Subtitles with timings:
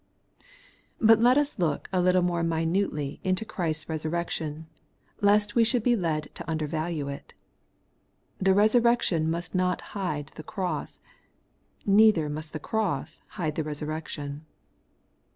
[0.99, 4.65] But let us look a little more minutely into Christ's resurrection,
[5.21, 7.35] lest we should be led to undervalue it.
[8.39, 11.03] The resurrection must not hide the cross;
[11.85, 14.43] neither must the cross hide the resurrection.